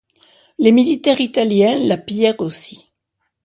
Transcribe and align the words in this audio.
Les 0.57 0.71
militaires 0.71 1.21
Italiens 1.21 1.77
la 1.77 1.95
pillèrent 1.95 2.41
aussi. 2.41 2.89